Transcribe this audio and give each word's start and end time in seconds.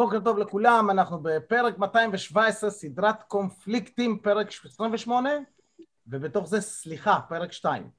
בוקר 0.00 0.20
טוב 0.20 0.38
לכולם, 0.38 0.90
אנחנו 0.90 1.18
בפרק 1.22 1.78
217, 1.78 2.70
סדרת 2.70 3.22
קונפליקטים, 3.22 4.18
פרק 4.18 4.48
28, 4.64 5.30
ובתוך 6.06 6.48
זה 6.48 6.60
סליחה, 6.60 7.20
פרק 7.28 7.52
2. 7.52 7.90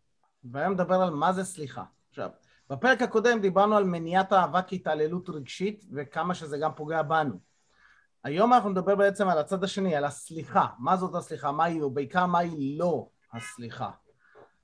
והיום 0.44 0.73
נדבר 0.73 0.95
על 0.95 1.09
מה 1.09 1.34
זה 1.34 1.44
סליחה. 1.44 1.84
עכשיו, 2.09 2.30
בפרק 2.70 3.02
הקודם 3.02 3.40
דיברנו 3.41 3.77
על 3.77 3.84
מניעת 3.84 4.34
אהבה 4.34 4.62
כהתעללות 4.62 5.30
רגשית, 5.30 5.86
וכמה 5.94 6.34
שזה 6.36 6.58
גם 6.58 6.72
פוגע 6.76 7.02
בנו. 7.02 7.40
היום 8.23 8.54
אנחנו 8.54 8.70
נדבר 8.70 8.95
בעצם 8.95 9.30
על 9.30 9.38
הצד 9.38 9.63
השני, 9.63 9.95
על 9.95 10.04
הסליחה. 10.04 10.66
מה 10.80 10.98
זאת 10.98 11.16
הסליחה? 11.16 11.52
מה 11.52 11.63
היא, 11.63 11.84
ובעיקר 11.84 12.26
מה 12.26 12.40
היא 12.40 12.80
לא 12.80 13.08
הסליחה. 13.34 13.90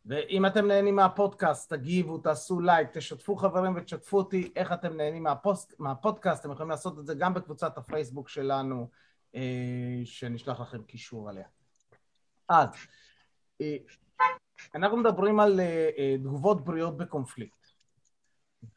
ואם 0.07 0.45
אתם 0.45 0.67
נהנים 0.67 0.95
מהפודקאסט, 0.95 1.73
תגיבו, 1.73 2.17
תעשו 2.17 2.59
לייק, 2.59 2.97
תשתפו 2.97 3.35
חברים 3.35 3.75
ותשתפו 3.75 4.17
אותי 4.17 4.51
איך 4.55 4.71
אתם 4.71 4.97
נהנים 4.97 5.23
מהפוסט, 5.23 5.73
מהפודקאסט, 5.79 6.41
אתם 6.41 6.51
יכולים 6.51 6.69
לעשות 6.69 6.99
את 6.99 7.05
זה 7.07 7.15
גם 7.15 7.33
בקבוצת 7.33 7.77
הפייסבוק 7.77 8.29
שלנו, 8.29 8.89
אה, 9.35 10.01
שנשלח 10.05 10.59
לכם 10.59 10.83
קישור 10.83 11.29
עליה. 11.29 11.47
אז, 12.49 12.69
אה, 13.61 13.77
אנחנו 14.75 14.97
מדברים 14.97 15.39
על 15.39 15.59
אה, 15.59 15.89
אה, 15.97 16.15
תגובות 16.17 16.63
בריאות 16.63 16.97
בקונפליקט. 16.97 17.67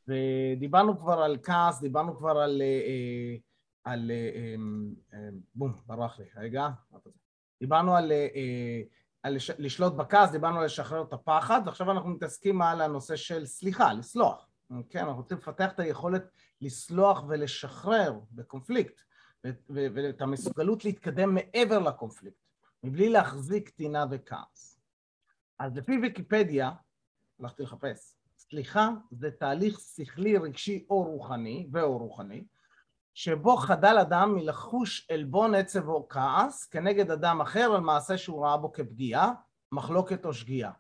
ודיברנו 0.09 0.99
כבר 0.99 1.23
על 1.23 1.37
כעס, 1.43 1.81
דיברנו 1.81 2.17
כבר 2.17 2.39
על... 2.39 2.63
אה, 2.63 2.67
אה 2.67 3.37
על... 3.85 4.11
אה, 4.11 4.31
אה, 4.35 4.55
אה, 5.15 5.29
בום, 5.55 5.75
ברח 5.87 6.19
לי, 6.19 6.25
רגע. 6.37 6.69
דיברנו 7.61 7.97
על... 7.97 8.13
אה, 8.13 8.29
אה, 8.35 8.83
לשלוט 9.59 9.93
בכעס, 9.93 10.31
דיברנו 10.31 10.59
על 10.59 10.65
לשחרר 10.65 11.03
את 11.03 11.13
הפחד, 11.13 11.61
ועכשיו 11.67 11.91
אנחנו 11.91 12.11
מתעסקים 12.11 12.63
על 12.63 12.81
הנושא 12.81 13.17
של 13.17 13.47
סליחה, 13.47 13.93
לסלוח. 13.93 14.49
כן, 14.91 14.99
אנחנו 14.99 15.17
רוצים 15.23 15.39
לפתח 15.39 15.73
את 15.73 15.81
היכולת 15.81 16.23
לסלוח 16.61 17.25
ולשחרר 17.29 18.21
בקונפליקט, 18.31 19.01
ואת 19.69 20.21
המסוגלות 20.21 20.85
להתקדם 20.85 21.35
מעבר 21.35 21.79
לקונפליקט, 21.79 22.39
מבלי 22.83 23.09
להחזיק 23.09 23.69
טינה 23.69 24.05
וכעס. 24.11 24.81
אז 25.59 25.77
לפי 25.77 25.99
ויקיפדיה, 26.03 26.71
הלכתי 27.41 27.63
לחפש, 27.63 28.15
סליחה 28.37 28.89
זה 29.11 29.31
תהליך 29.31 29.81
שכלי, 29.81 30.37
רגשי 30.37 30.87
או 30.91 31.03
רוחני, 31.03 31.69
ואו 31.73 31.99
רוחני, 31.99 32.45
שבו 33.21 33.57
חדל 33.57 33.99
אדם 34.01 34.35
מלחוש 34.35 35.11
עלבון, 35.11 35.55
עצב 35.55 35.89
או 35.89 36.07
כעס 36.09 36.67
כנגד 36.67 37.11
אדם 37.11 37.41
אחר 37.41 37.73
על 37.75 37.81
מעשה 37.81 38.19
שהוא 38.19 38.45
ראה 38.45 38.57
בו 38.57 38.73
כפגיעה, 38.73 39.33
מחלוקת 39.73 40.25
או 40.25 40.35
שגיאה. 40.35 40.71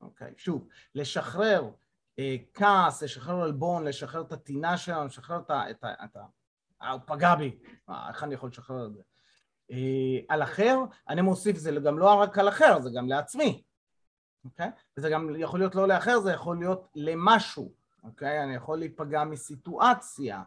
אוקיי, 0.00 0.28
okay, 0.28 0.34
שוב, 0.36 0.68
לשחרר 0.94 1.70
אה, 2.18 2.36
כעס, 2.54 3.02
לשחרר 3.02 3.42
עלבון, 3.42 3.84
לשחרר 3.84 4.22
את 4.22 4.32
הטינה 4.32 4.76
שלנו, 4.76 5.06
לשחרר 5.06 5.38
את 5.38 5.50
ה... 5.50 5.70
את 5.70 5.84
ה, 5.84 6.04
את 6.04 6.16
ה 6.16 6.24
אה, 6.82 6.90
הוא 6.90 7.00
פגע 7.06 7.34
בי, 7.34 7.58
אה, 7.88 8.08
איך 8.08 8.24
אני 8.24 8.34
יכול 8.34 8.48
לשחרר 8.48 8.86
את 8.86 8.94
זה? 8.94 9.02
אה, 9.70 10.18
על 10.28 10.42
אחר, 10.42 10.78
אני 11.08 11.22
מוסיף, 11.22 11.56
זה 11.56 11.70
גם 11.84 11.98
לא 11.98 12.14
רק 12.14 12.38
על 12.38 12.48
אחר, 12.48 12.80
זה 12.80 12.90
גם 12.96 13.08
לעצמי, 13.08 13.62
אוקיי? 14.44 14.66
Okay? 14.66 14.98
וזה 14.98 15.10
גם 15.10 15.34
יכול 15.38 15.60
להיות 15.60 15.74
לא 15.74 15.88
לאחר, 15.88 16.20
זה 16.20 16.32
יכול 16.32 16.58
להיות 16.58 16.88
למשהו, 16.94 17.72
אוקיי? 18.02 18.40
Okay? 18.40 18.44
אני 18.44 18.54
יכול 18.54 18.78
להיפגע 18.78 19.24
מסיטואציה. 19.24 20.42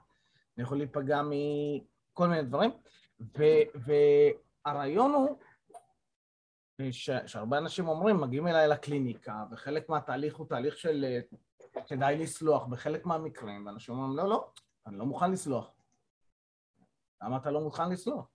אני 0.57 0.63
יכול 0.63 0.77
להיפגע 0.77 1.21
מכל 1.21 2.27
מיני 2.27 2.43
דברים, 2.43 2.71
ו, 3.19 3.43
והרעיון 4.65 5.13
הוא 5.13 5.37
ש, 6.91 7.09
שהרבה 7.25 7.57
אנשים 7.57 7.87
אומרים, 7.87 8.21
מגיעים 8.21 8.47
אליי 8.47 8.67
לקליניקה, 8.67 9.45
וחלק 9.51 9.89
מהתהליך 9.89 10.35
הוא 10.35 10.47
תהליך 10.47 10.77
של 10.77 11.19
כדאי 11.87 12.17
לסלוח 12.17 12.65
בחלק 12.65 13.05
מהמקרים, 13.05 13.65
ואנשים 13.65 13.95
אומרים, 13.95 14.17
לא, 14.17 14.29
לא, 14.29 14.51
אני 14.87 14.97
לא 14.97 15.05
מוכן 15.05 15.31
לסלוח. 15.31 15.71
למה 17.21 17.37
אתה 17.37 17.51
לא 17.51 17.61
מוכן 17.61 17.89
לסלוח? 17.89 18.25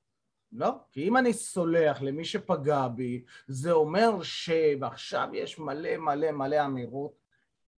לא, 0.53 0.71
כי 0.91 1.09
אם 1.09 1.17
אני 1.17 1.33
סולח 1.33 2.03
למי 2.03 2.25
שפגע 2.25 2.89
בי, 2.89 3.25
זה 3.47 3.73
אומר 3.73 4.23
ש... 4.23 4.51
ועכשיו 4.81 5.29
יש 5.33 5.59
מלא 5.59 5.97
מלא 5.97 6.31
מלא 6.31 6.65
אמירות 6.65 7.13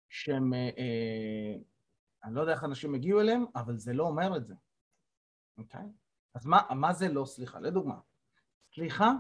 שהן... 0.09 0.55
אה, 0.55 0.71
אה 0.79 1.74
אני 2.25 2.35
לא 2.35 2.41
יודע 2.41 2.53
איך 2.53 2.65
אנשים 2.65 2.95
הגיעו 2.95 3.21
אליהם, 3.21 3.45
אבל 3.57 3.79
זה 3.79 3.93
לא 3.93 4.07
אומר 4.07 4.37
את 4.37 4.47
זה, 4.47 4.55
אוקיי? 5.59 5.87
אז 6.35 6.47
מה, 6.47 6.61
מה 6.75 6.93
זה 6.93 7.09
לא 7.09 7.25
סליחה? 7.25 7.61
לדוגמה, 7.61 7.99
סליחה, 8.75 9.13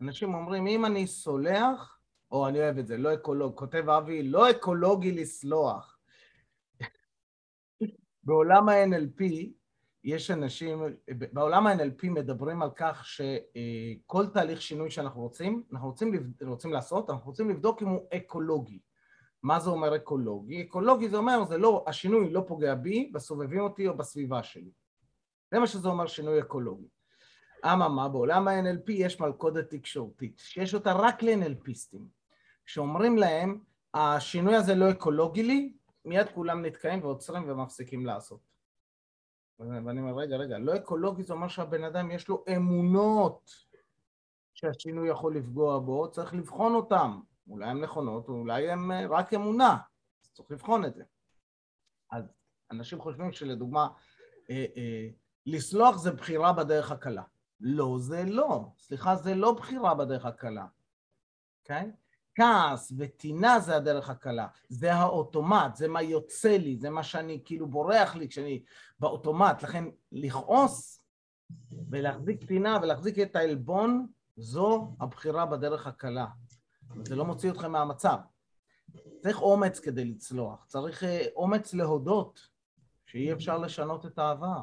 אנשים 0.00 0.34
אומרים, 0.34 0.66
אם 0.66 0.84
אני 0.84 1.06
סולח, 1.06 2.00
או 2.30 2.48
אני 2.48 2.58
אוהב 2.58 2.78
את 2.78 2.86
זה, 2.86 2.96
לא 2.96 3.14
אקולוג, 3.14 3.58
כותב 3.58 3.88
אבי, 3.88 4.22
לא 4.22 4.50
אקולוגי 4.50 5.12
לסלוח. 5.12 5.98
בעולם 8.24 8.68
ה-NLP 8.68 9.24
יש 10.04 10.30
אנשים, 10.30 10.82
בעולם 11.32 11.66
ה-NLP 11.66 12.10
מדברים 12.10 12.62
על 12.62 12.70
כך 12.76 13.06
שכל 13.06 14.26
תהליך 14.26 14.62
שינוי 14.62 14.90
שאנחנו 14.90 15.20
רוצים, 15.20 15.62
אנחנו 15.72 15.88
רוצים, 15.88 16.32
רוצים 16.46 16.72
לעשות, 16.72 17.10
אנחנו 17.10 17.26
רוצים 17.30 17.50
לבדוק 17.50 17.82
אם 17.82 17.88
הוא 17.88 18.08
אקולוגי. 18.16 18.80
מה 19.42 19.60
זה 19.60 19.70
אומר 19.70 19.96
אקולוגי? 19.96 20.62
אקולוגי 20.62 21.08
זה 21.08 21.16
אומר, 21.16 21.44
זה 21.44 21.58
לא, 21.58 21.84
השינוי 21.86 22.30
לא 22.30 22.44
פוגע 22.46 22.74
בי, 22.74 23.10
בסובבים 23.14 23.60
אותי 23.60 23.88
או 23.88 23.96
בסביבה 23.96 24.42
שלי. 24.42 24.70
זה 25.50 25.58
מה 25.58 25.66
שזה 25.66 25.88
אומר 25.88 26.06
שינוי 26.06 26.40
אקולוגי. 26.40 26.88
אממה, 27.64 28.08
בעולם 28.08 28.48
ה-NLP 28.48 28.92
יש 28.92 29.20
מלכודת 29.20 29.70
תקשורתית, 29.70 30.38
שיש 30.38 30.74
אותה 30.74 30.92
רק 30.92 31.22
ל-NLPיסטים, 31.22 32.02
שאומרים 32.66 33.18
להם, 33.18 33.60
השינוי 33.94 34.56
הזה 34.56 34.74
לא 34.74 34.90
אקולוגי 34.90 35.42
לי, 35.42 35.72
מיד 36.04 36.28
כולם 36.34 36.64
נתקעים 36.64 37.02
ועוצרים 37.02 37.50
ומפסיקים 37.50 38.06
לעשות. 38.06 38.40
ואני 39.60 40.00
אומר, 40.00 40.12
רגע, 40.12 40.36
רגע, 40.36 40.58
לא 40.58 40.76
אקולוגי 40.76 41.22
זה 41.22 41.32
אומר 41.32 41.48
שהבן 41.48 41.84
אדם 41.84 42.10
יש 42.10 42.28
לו 42.28 42.44
אמונות 42.56 43.50
שהשינוי 44.54 45.08
יכול 45.08 45.36
לפגוע 45.36 45.78
בו, 45.78 46.10
צריך 46.10 46.34
לבחון 46.34 46.74
אותם. 46.74 47.20
אולי 47.48 47.66
הן 47.66 47.80
נכונות, 47.80 48.28
אולי 48.28 48.70
הן 48.70 48.90
אה, 48.90 49.06
רק 49.06 49.34
אמונה, 49.34 49.78
אז 50.22 50.30
צריך 50.32 50.50
לבחון 50.50 50.84
את 50.84 50.94
זה. 50.94 51.04
אז 52.10 52.24
אנשים 52.70 53.00
חושבים 53.00 53.32
שלדוגמה, 53.32 53.88
אה, 54.50 54.64
אה, 54.76 55.08
לסלוח 55.46 55.96
זה 55.96 56.10
בחירה 56.12 56.52
בדרך 56.52 56.90
הקלה. 56.90 57.22
לא, 57.60 57.96
זה 57.98 58.24
לא. 58.24 58.72
סליחה, 58.78 59.16
זה 59.16 59.34
לא 59.34 59.52
בחירה 59.52 59.94
בדרך 59.94 60.24
הקלה, 60.26 60.66
אוקיי? 61.62 61.82
Okay? 61.82 62.08
כעס 62.38 62.92
וטינה 62.98 63.60
זה 63.60 63.76
הדרך 63.76 64.10
הקלה, 64.10 64.46
זה 64.68 64.94
האוטומט, 64.94 65.76
זה 65.76 65.88
מה 65.88 66.02
יוצא 66.02 66.56
לי, 66.56 66.76
זה 66.76 66.90
מה 66.90 67.02
שאני 67.02 67.42
כאילו 67.44 67.66
בורח 67.66 68.16
לי 68.16 68.28
כשאני 68.28 68.62
באוטומט, 68.98 69.62
לכן 69.62 69.84
לכעוס 70.12 71.04
ולהחזיק 71.90 72.44
טינה 72.44 72.78
ולהחזיק 72.82 73.18
את 73.18 73.36
העלבון 73.36 74.06
זו 74.36 74.96
הבחירה 75.00 75.46
בדרך 75.46 75.86
הקלה. 75.86 76.26
זה 77.04 77.16
לא 77.16 77.24
מוציא 77.24 77.50
אתכם 77.50 77.72
מהמצב. 77.72 78.16
צריך 79.20 79.42
אומץ 79.42 79.80
כדי 79.80 80.04
לצלוח, 80.04 80.64
צריך 80.66 81.04
אה, 81.04 81.26
אומץ 81.36 81.74
להודות 81.74 82.48
שאי 83.06 83.32
אפשר 83.32 83.58
לשנות 83.58 84.06
את 84.06 84.18
העבר. 84.18 84.62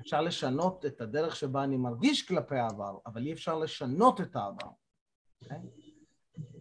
אפשר 0.00 0.20
לשנות 0.20 0.86
את 0.86 1.00
הדרך 1.00 1.36
שבה 1.36 1.64
אני 1.64 1.76
מרגיש 1.76 2.28
כלפי 2.28 2.56
העבר, 2.56 2.98
אבל 3.06 3.26
אי 3.26 3.32
אפשר 3.32 3.58
לשנות 3.58 4.20
את 4.20 4.36
העבר. 4.36 4.68
אוקיי? 5.42 5.58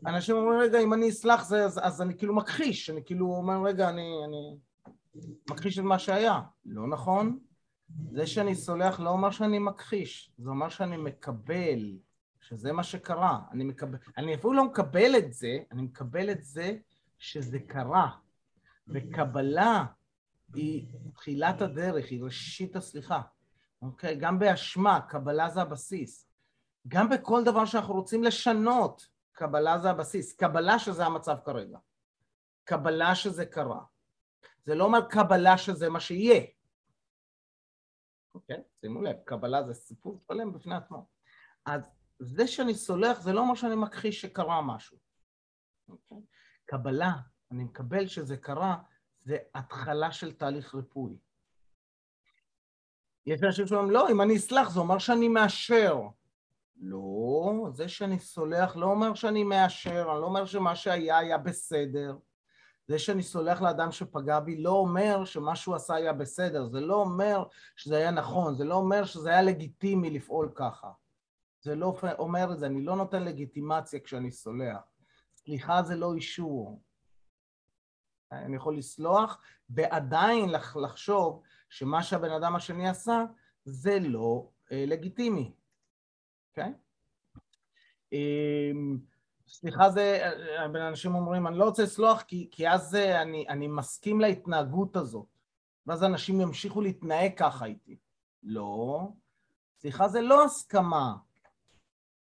אנשים 0.07 0.35
אומרים, 0.35 0.59
רגע, 0.59 0.79
אם 0.79 0.93
אני 0.93 1.09
אסלח 1.09 1.45
זה, 1.45 1.65
אז, 1.65 1.79
אז 1.83 2.01
אני 2.01 2.17
כאילו 2.17 2.35
מכחיש, 2.35 2.89
אני 2.89 3.05
כאילו 3.05 3.35
אומר, 3.35 3.63
רגע, 3.63 3.89
אני, 3.89 4.11
אני 4.25 4.57
מכחיש 5.49 5.79
את 5.79 5.83
מה 5.83 5.99
שהיה. 5.99 6.41
לא 6.65 6.87
נכון. 6.87 7.39
זה 8.11 8.27
שאני 8.27 8.55
סולח 8.55 8.99
לא 8.99 9.09
אומר 9.09 9.31
שאני 9.31 9.59
מכחיש, 9.59 10.31
זה 10.37 10.49
אומר 10.49 10.69
שאני 10.69 10.97
מקבל 10.97 11.97
שזה 12.43 12.71
מה 12.71 12.83
שקרה. 12.83 13.39
אני, 13.51 13.63
מקבל, 13.63 13.97
אני 14.17 14.35
אפילו 14.35 14.53
לא 14.53 14.65
מקבל 14.65 15.17
את 15.17 15.33
זה, 15.33 15.57
אני 15.71 15.81
מקבל 15.81 16.31
את 16.31 16.43
זה 16.43 16.77
שזה 17.17 17.59
קרה. 17.59 18.09
וקבלה 18.87 19.85
היא 20.53 20.87
תחילת 21.15 21.61
הדרך, 21.61 22.05
היא 22.09 22.23
ראשית 22.23 22.75
הסליחה. 22.75 23.21
אוקיי? 23.81 24.15
גם 24.15 24.39
באשמה, 24.39 25.01
קבלה 25.01 25.49
זה 25.49 25.61
הבסיס. 25.61 26.29
גם 26.87 27.09
בכל 27.09 27.43
דבר 27.43 27.65
שאנחנו 27.65 27.93
רוצים 27.93 28.23
לשנות, 28.23 29.07
קבלה 29.31 29.79
זה 29.79 29.89
הבסיס. 29.89 30.35
קבלה 30.35 30.79
שזה 30.79 31.05
המצב 31.05 31.37
כרגע. 31.45 31.77
קבלה 32.63 33.15
שזה 33.15 33.45
קרה. 33.45 33.81
זה 34.65 34.75
לא 34.75 34.83
אומר 34.83 35.09
קבלה 35.09 35.57
שזה 35.57 35.89
מה 35.89 35.99
שיהיה. 35.99 36.41
אוקיי? 38.35 38.63
שימו 38.81 39.01
לב, 39.01 39.15
קבלה 39.25 39.63
זה 39.63 39.73
סיפור 39.73 40.23
שלם 40.27 40.53
בפני 40.53 40.75
עצמו. 40.75 41.05
אז 41.65 41.89
זה 42.23 42.47
שאני 42.47 42.75
סולח 42.75 43.21
זה 43.21 43.33
לא 43.33 43.39
אומר 43.39 43.55
שאני 43.55 43.75
מכחיש 43.75 44.21
שקרה 44.21 44.61
משהו. 44.61 44.97
Okay? 44.97 45.91
אוקיי? 45.91 46.17
קבלה, 46.65 47.13
אני 47.51 47.63
מקבל 47.63 48.07
שזה 48.07 48.37
קרה, 48.37 48.77
זה 49.19 49.37
התחלה 49.55 50.11
של 50.11 50.33
תהליך 50.33 50.75
ריפוי. 50.75 51.17
יש 53.25 53.43
אנשים 53.43 53.67
שאומרים, 53.67 53.91
לא, 53.91 54.09
אם 54.09 54.21
אני 54.21 54.37
אסלח 54.37 54.69
זה 54.69 54.79
אומר 54.79 54.97
שאני 54.97 55.27
מאשר. 55.27 55.97
לא, 56.77 57.69
זה 57.71 57.87
שאני 57.89 58.19
סולח 58.19 58.75
לא 58.75 58.85
אומר 58.85 59.13
שאני 59.13 59.43
מאשר, 59.43 60.05
אני 60.11 60.21
לא 60.21 60.25
אומר 60.25 60.45
שמה 60.45 60.75
שהיה 60.75 61.17
היה 61.17 61.37
בסדר. 61.37 62.17
זה 62.87 62.99
שאני 62.99 63.23
סולח 63.23 63.61
לאדם 63.61 63.91
שפגע 63.91 64.39
בי 64.39 64.57
לא 64.57 64.71
אומר 64.71 65.25
שמה 65.25 65.55
שהוא 65.55 65.75
עשה 65.75 65.95
היה 65.95 66.13
בסדר, 66.13 66.67
זה 66.67 66.79
לא 66.79 66.95
אומר 66.95 67.43
שזה 67.75 67.97
היה 67.97 68.11
נכון, 68.11 68.55
זה 68.55 68.63
לא 68.63 68.75
אומר 68.75 69.05
שזה 69.05 69.29
היה 69.29 69.41
לגיטימי 69.41 70.09
לפעול 70.09 70.51
ככה. 70.55 70.91
זה 71.63 71.75
לא 71.75 71.95
אומר 72.19 72.53
את 72.53 72.59
זה, 72.59 72.65
אני 72.65 72.83
לא 72.83 72.95
נותן 72.95 73.23
לגיטימציה 73.23 73.99
כשאני 73.99 74.31
סולח. 74.31 74.81
סליחה 75.35 75.83
זה 75.83 75.95
לא 75.95 76.13
אישור. 76.13 76.81
אני 78.31 78.55
יכול 78.55 78.77
לסלוח 78.77 79.41
ועדיין 79.69 80.49
לחשוב 80.75 81.41
שמה 81.69 82.03
שהבן 82.03 82.31
אדם 82.31 82.55
השני 82.55 82.89
עשה 82.89 83.25
זה 83.65 83.99
לא 83.99 84.49
אה, 84.71 84.83
לגיטימי, 84.87 85.53
אוקיי? 86.49 86.73
Okay? 86.73 87.37
אה, 88.13 88.71
סליחה 89.47 89.89
זה, 89.89 90.29
אנשים 90.65 91.15
אומרים, 91.15 91.47
אני 91.47 91.57
לא 91.57 91.65
רוצה 91.65 91.83
לסלוח 91.83 92.21
כי, 92.21 92.47
כי 92.51 92.69
אז 92.69 92.95
אני, 92.95 93.45
אני 93.49 93.67
מסכים 93.67 94.21
להתנהגות 94.21 94.95
הזאת, 94.95 95.27
ואז 95.85 96.03
אנשים 96.03 96.41
ימשיכו 96.41 96.81
להתנהג 96.81 97.31
ככה 97.37 97.65
איתי. 97.65 97.97
לא, 98.43 98.99
סליחה 99.79 100.07
זה 100.07 100.21
לא 100.21 100.43
הסכמה, 100.45 101.15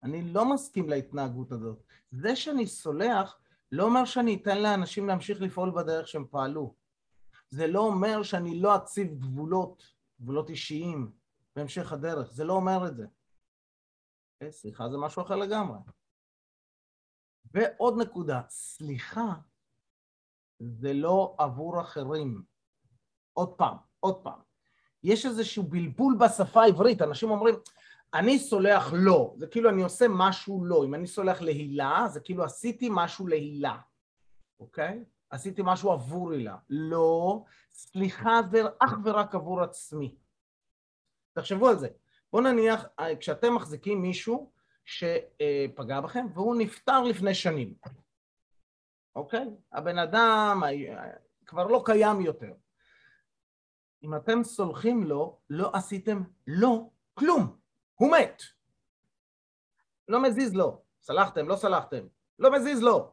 אני 0.02 0.32
לא 0.32 0.54
מסכים 0.54 0.88
להתנהגות 0.88 1.52
הזאת. 1.52 1.82
זה 2.10 2.36
שאני 2.36 2.66
סולח 2.66 3.40
לא 3.72 3.84
אומר 3.84 4.04
שאני 4.04 4.34
אתן 4.42 4.62
לאנשים 4.62 5.06
להמשיך 5.06 5.40
לפעול 5.40 5.70
בדרך 5.70 6.08
שהם 6.08 6.26
פעלו. 6.30 6.74
זה 7.50 7.66
לא 7.66 7.80
אומר 7.80 8.22
שאני 8.22 8.60
לא 8.60 8.76
אציב 8.76 9.18
גבולות, 9.18 9.82
גבולות 10.20 10.50
אישיים 10.50 11.12
בהמשך 11.56 11.92
הדרך, 11.92 12.32
זה 12.32 12.44
לא 12.44 12.52
אומר 12.52 12.88
את 12.88 12.96
זה. 12.96 13.06
Okay, 13.06 14.50
סליחה 14.50 14.88
זה 14.88 14.96
משהו 14.98 15.22
אחר 15.22 15.36
לגמרי. 15.36 15.78
ועוד 17.54 17.94
נקודה, 18.00 18.42
סליחה 18.48 19.34
זה 20.60 20.92
לא 20.92 21.34
עבור 21.38 21.80
אחרים. 21.80 22.42
עוד 23.32 23.54
פעם, 23.54 23.76
עוד 24.00 24.22
פעם. 24.22 24.40
יש 25.02 25.26
איזשהו 25.26 25.62
בלבול 25.62 26.16
בשפה 26.20 26.62
העברית, 26.62 27.02
אנשים 27.02 27.30
אומרים, 27.30 27.54
אני 28.14 28.38
סולח 28.38 28.92
לא, 28.96 29.34
זה 29.36 29.46
כאילו 29.46 29.70
אני 29.70 29.82
עושה 29.82 30.06
משהו 30.10 30.64
לא, 30.64 30.84
אם 30.84 30.94
אני 30.94 31.06
סולח 31.06 31.40
להילה, 31.40 32.04
זה 32.08 32.20
כאילו 32.20 32.44
עשיתי 32.44 32.88
משהו 32.90 33.26
להילה, 33.26 33.78
אוקיי? 34.60 35.04
עשיתי 35.30 35.62
משהו 35.64 35.92
עבור 35.92 36.32
הילה. 36.32 36.56
לא, 36.70 37.44
סליחה 37.72 38.40
זה 38.50 38.62
אך 38.78 38.92
ורק 39.04 39.34
עבור 39.34 39.62
עצמי. 39.62 40.16
תחשבו 41.32 41.68
על 41.68 41.78
זה. 41.78 41.88
בואו 42.32 42.42
נניח, 42.42 42.84
כשאתם 43.20 43.54
מחזיקים 43.54 44.02
מישהו 44.02 44.52
שפגע 44.84 46.00
בכם 46.00 46.26
והוא 46.34 46.56
נפטר 46.58 47.02
לפני 47.02 47.34
שנים, 47.34 47.74
אוקיי? 49.14 49.48
הבן 49.72 49.98
אדם 49.98 50.62
כבר 51.46 51.66
לא 51.66 51.82
קיים 51.84 52.20
יותר. 52.20 52.52
אם 54.02 54.14
אתם 54.14 54.44
סולחים 54.44 55.04
לו, 55.04 55.40
לא 55.50 55.70
עשיתם 55.74 56.22
לא 56.46 56.90
כלום. 57.14 57.61
הוא 58.02 58.10
מת. 58.10 58.42
לא 60.08 60.22
מזיז 60.22 60.54
לו. 60.54 60.82
סלחתם, 61.00 61.48
לא 61.48 61.56
סלחתם. 61.56 62.06
לא 62.38 62.52
מזיז 62.52 62.82
לו. 62.82 63.12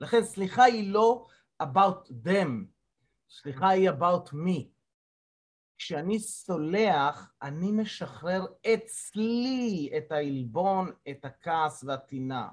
לכן 0.00 0.22
סליחה 0.22 0.64
היא 0.64 0.92
לא 0.92 1.26
about 1.62 2.08
them, 2.26 2.48
סליחה 3.30 3.68
היא 3.68 3.90
about 3.90 4.32
me. 4.32 4.64
כשאני 5.78 6.18
סולח, 6.18 7.32
אני 7.42 7.72
משחרר 7.72 8.46
אצלי 8.74 9.90
את 9.96 10.12
העלבון, 10.12 10.92
את 11.10 11.24
הכעס 11.24 11.84
והטינה. 11.84 12.48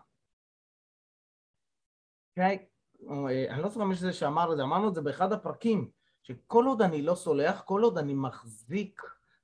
אוקיי? 2.30 2.66
Okay? 3.02 3.50
אני 3.50 3.62
לא 3.62 3.70
זוכר 3.70 3.86
מי 3.86 3.96
שזה 3.96 4.14
שאמר 4.14 4.52
את 4.52 4.58
זה, 4.58 4.64
אמרנו 4.64 4.90
את 4.90 4.96
זה 4.96 5.02
באחד 5.02 5.32
הפרקים, 5.32 5.92
שכל 6.24 6.66
עוד 6.66 6.82
אני 6.82 7.02
לא 7.02 7.16
סולח, 7.16 7.62
כל 7.62 7.82
עוד 7.82 7.98
אני 7.98 8.14
מחזיק 8.14 9.02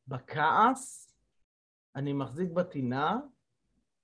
בכעס, 0.08 1.13
אני 1.96 2.14
מחזיק 2.14 2.52
בטינה, 2.52 3.20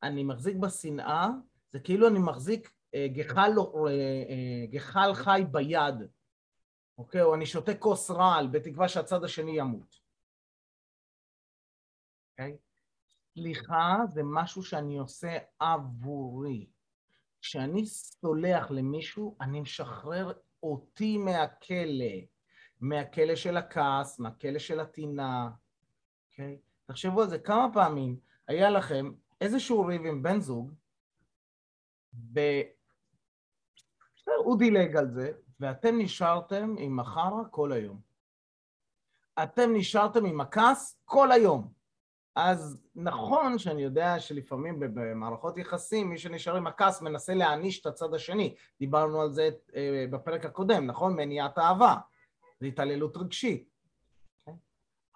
אני 0.03 0.23
מחזיק 0.23 0.55
בשנאה, 0.55 1.27
זה 1.69 1.79
כאילו 1.79 2.07
אני 2.07 2.19
מחזיק 2.19 2.71
אה, 2.95 3.07
גחל, 3.07 3.51
אה, 3.57 3.91
אה, 3.91 4.65
גחל 4.69 5.13
חי 5.13 5.43
ביד, 5.51 5.95
אוקיי? 6.97 7.21
או 7.21 7.35
אני 7.35 7.45
שותה 7.45 7.75
כוס 7.75 8.11
רעל 8.11 8.47
בתקווה 8.47 8.87
שהצד 8.87 9.23
השני 9.23 9.51
ימות. 9.59 9.99
אוקיי? 12.31 12.57
סליחה 13.33 13.97
זה 14.07 14.21
משהו 14.23 14.63
שאני 14.63 14.97
עושה 14.97 15.37
עבורי. 15.59 16.69
כשאני 17.41 17.85
סולח 17.85 18.71
למישהו, 18.71 19.37
אני 19.41 19.61
משחרר 19.61 20.31
אותי 20.63 21.17
מהכלא, 21.17 22.15
מהכלא 22.81 23.35
של 23.35 23.57
הכעס, 23.57 24.19
מהכלא 24.19 24.59
של 24.59 24.79
הטינה, 24.79 25.49
אוקיי? 26.31 26.57
Okay? 26.59 26.68
תחשבו 26.89 27.21
על 27.21 27.29
זה, 27.29 27.39
כמה 27.39 27.67
פעמים 27.73 28.19
היה 28.47 28.69
לכם 28.69 29.11
איזשהו 29.41 29.85
ריב 29.85 30.05
עם 30.05 30.23
בן 30.23 30.41
זוג, 30.41 30.73
והוא 32.33 32.75
דילג 34.59 34.95
על 34.95 35.11
זה, 35.11 35.31
ואתם 35.59 35.97
נשארתם 35.97 36.75
עם 36.79 36.99
החרא 36.99 37.43
כל 37.51 37.71
היום. 37.71 38.01
אתם 39.43 39.69
נשארתם 39.73 40.25
עם 40.25 40.41
הכעס 40.41 41.01
כל 41.05 41.31
היום. 41.31 41.73
אז 42.35 42.81
נכון 42.95 43.57
שאני 43.57 43.81
יודע 43.81 44.19
שלפעמים 44.19 44.79
במערכות 44.79 45.57
יחסים 45.57 46.09
מי 46.09 46.17
שנשאר 46.17 46.55
עם 46.55 46.67
הכעס 46.67 47.01
מנסה 47.01 47.33
להעניש 47.33 47.81
את 47.81 47.85
הצד 47.85 48.13
השני. 48.13 48.55
דיברנו 48.79 49.21
על 49.21 49.31
זה 49.31 49.49
אה, 49.75 50.05
בפרק 50.11 50.45
הקודם, 50.45 50.85
נכון? 50.85 51.15
מניעת 51.15 51.57
אהבה. 51.57 51.95
זה 52.59 52.67
התעללות 52.67 53.17
רגשית. 53.17 53.68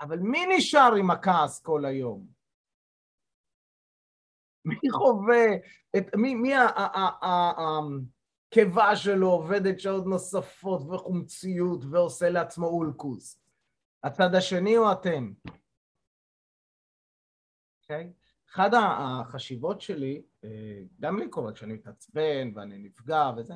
אבל 0.04 0.20
מי 0.20 0.46
נשאר 0.58 0.96
עם 1.00 1.12
הכעס 1.12 1.62
כל 1.62 1.86
היום? 1.86 2.28
מי 4.66 4.76
חווה 4.92 5.46
את... 5.98 6.16
מי, 6.16 6.36
מי 6.36 6.54
הקיבה 8.52 8.96
שלו 8.96 9.30
עובדת 9.30 9.80
שעות 9.80 10.06
נוספות 10.06 10.82
וחומציות 10.82 11.86
ועושה 11.92 12.30
לעצמו 12.30 12.68
אולקוס? 12.68 13.42
הצד 14.04 14.36
השני 14.36 14.78
או 14.78 14.92
אתם? 14.92 15.34
אוקיי? 17.82 18.12
Okay? 18.12 18.24
אחת 18.52 18.72
החשיבות 18.74 19.82
שלי, 19.82 20.24
אה, 20.44 20.84
גם 21.00 21.20
לי 21.20 21.30
קורה 21.30 21.54
כשאני 21.54 21.74
מתעצבן 21.74 22.52
ואני 22.56 22.78
נפגע 22.78 23.32
וזה, 23.38 23.54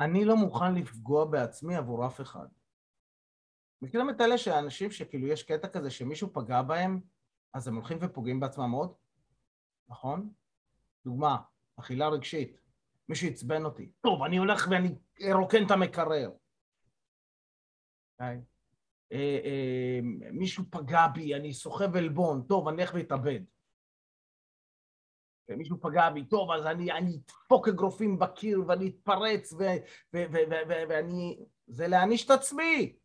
אני 0.00 0.24
לא 0.24 0.36
מוכן 0.36 0.74
לפגוע 0.74 1.24
בעצמי 1.24 1.76
עבור 1.76 2.06
אף 2.06 2.20
אחד. 2.20 2.46
מכירים 3.82 4.10
את 4.10 4.20
אלה 4.20 4.38
שהאנשים 4.38 4.90
שכאילו 4.90 5.26
יש 5.26 5.42
קטע 5.42 5.68
כזה 5.68 5.90
שמישהו 5.90 6.32
פגע 6.32 6.62
בהם, 6.62 7.00
אז 7.54 7.68
הם 7.68 7.74
הולכים 7.74 7.98
ופוגעים 8.00 8.40
בעצמם 8.40 8.70
עוד? 8.70 8.92
נכון? 9.88 10.32
דוגמה, 11.04 11.36
אכילה 11.76 12.08
רגשית. 12.08 12.60
מישהו 13.08 13.28
עצבן 13.28 13.64
אותי. 13.64 13.90
טוב, 14.00 14.22
אני 14.22 14.36
הולך 14.36 14.68
ואני 14.70 14.94
ארוקן 15.30 15.66
את 15.66 15.70
המקרר. 15.70 16.30
Okay. 18.20 18.24
אה, 19.12 19.38
אה, 19.44 20.00
מישהו 20.32 20.64
פגע 20.70 21.06
בי, 21.14 21.34
אני 21.34 21.52
סוחב 21.52 21.96
עלבון, 21.96 22.42
טוב, 22.48 22.68
אני 22.68 22.82
אלך 22.82 22.94
ואתאבד. 22.94 23.40
מישהו 25.48 25.80
פגע 25.80 26.10
בי, 26.10 26.24
טוב, 26.24 26.50
אז 26.50 26.66
אני 26.66 26.90
אדפוק 26.92 27.68
אגרופים 27.68 28.18
בקיר 28.18 28.64
ואני 28.68 28.88
אתפרץ 28.88 29.54
ואני... 30.88 31.44
זה 31.66 31.88
להעניש 31.88 32.24
את 32.24 32.30
עצמי. 32.30 32.96